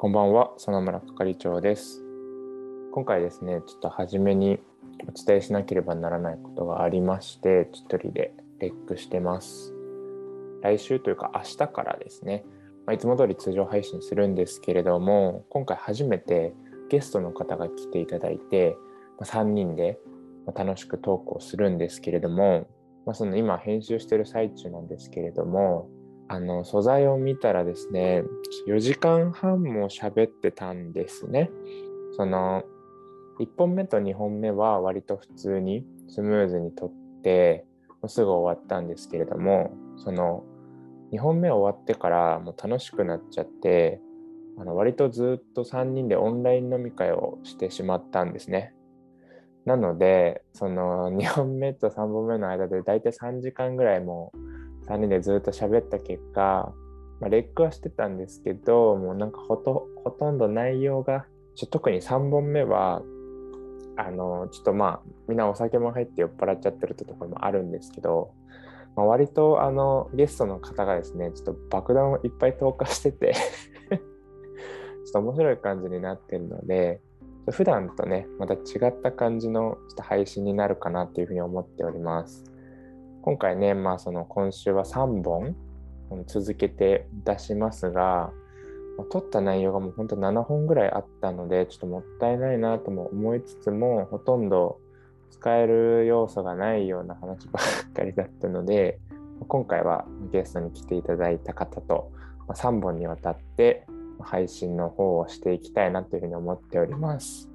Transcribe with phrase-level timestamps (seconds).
[0.00, 2.02] こんばんは、園村係長です。
[2.90, 4.58] 今回ですね、ちょっと初めに
[5.06, 9.74] お伝えしなければならないことがありまして、一人でレックしてます。
[10.62, 12.46] 来週というか明日からですね、
[12.86, 16.54] まあ、いつも通り通常配信するんですけれども、今回初めて
[16.88, 18.78] ゲストの方が来ていただいて、
[19.18, 19.98] ま、3人で
[20.54, 22.66] 楽しくトークをするんですけれども、
[23.04, 25.90] まあ、その今編集してる最中なんですけれども、
[26.32, 28.22] あの素材を見たらですね、
[28.68, 31.50] 4時間半も喋ってたんですね。
[32.12, 32.62] その
[33.40, 36.92] 1本目と2本目は割と普通にスムーズに撮っ
[37.24, 40.44] て、もうすぐ終わったんですけれども、その
[41.12, 44.00] 2本目終わってからもう楽しくなっちゃって、
[44.56, 48.72] あの割とずっと3人でオンライン飲み会をしてしまったんですね。
[49.64, 54.49] なので、その2本目と3本目の間でだいたい3時間ぐらいもう
[54.90, 56.74] 3人でずっと喋った結果、
[57.20, 63.02] まあ、レックはしてたんですけど、もうなんかほとほとんど内容が、ちょ特に3本目は、
[63.96, 68.32] あの、ちょっとまあ、みんなお酒も入って酔っ払っちゃってるってところもあるんですけど、
[68.96, 73.34] まあ、割とあのゲストの方がですね、ちょっと爆弾をいっぱい投下してて
[73.90, 77.00] ちょっと面白い感じになってるので、
[77.50, 82.50] 普段とね、また違った感じのちょっと配信になるかなっていうふうに思っております。
[83.22, 85.54] 今回ね、まあその今週は3本
[86.26, 88.32] 続けて出しますが、
[89.10, 94.78] 撮った内容がもうほんと7本ぐらいあったので、ちょっともったいないなとも思いつつも、ほとんど
[95.30, 98.98] 使える要素がないような話ばっかりだったので、
[99.46, 102.10] 今回はゲストに来ていただいた方と
[102.48, 103.86] 3本にわたって
[104.20, 107.48] 配信の方をしていきたいなというふうに思っております。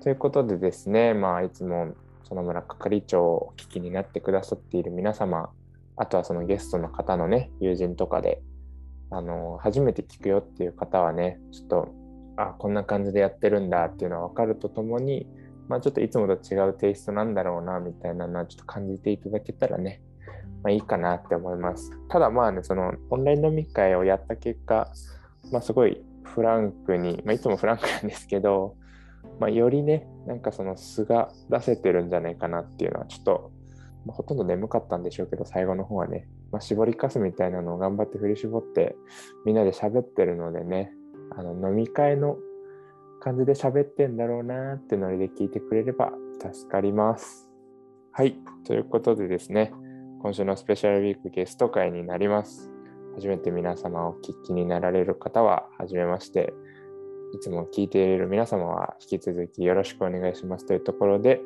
[0.00, 1.94] ということでですね、まあいつも
[2.30, 5.50] 園村係長をお聞きになってくださっている皆様、
[5.96, 8.42] あとはそのゲストの方のね、友人とかで、
[9.10, 11.88] あの、初めて聞くよっていう方はね、ちょっと、
[12.36, 15.26] あ、こんな感じでやってるんだっていうのは分かるとともに、
[15.68, 20.00] まあちょっといつもと違うテイストなんだろうな、みたいなのはちょっと感じていただけたらね、
[20.62, 21.90] まあいいかなって思います。
[22.08, 24.88] ただまあね、そのオンライン飲み会をやった結果、
[25.52, 28.76] まあすごいフランクに、まあいつもフランクなんですけど、
[29.40, 33.52] まあ、よりね、なんかその素が出せてるんじゃないかなっていうのは、ちょっと、
[34.06, 38.96] まあ、ほとんど眠かったんでしょうけど、最後の方はね、まあ、絞りかすみたいなのを頑張って振り絞って、
[39.44, 40.92] みんなで喋ってるのでね、
[41.36, 42.36] あの飲み会の
[43.20, 47.48] 感じで喋ってんだろうなってノリで聞いてくれれば助かります。
[48.12, 49.72] はい、ということでですね、
[50.22, 52.72] 今週のスペシャルウィークゲスト会になります。
[53.14, 56.52] 初めて皆様お聞きになられる方は、はじめまして。
[57.34, 61.40] いつも聞いている皆様は引き続きよろしくお願いしますというところで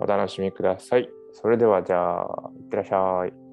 [0.00, 1.08] お楽しみください。
[1.32, 3.49] それではじゃあ、いってらっしゃい。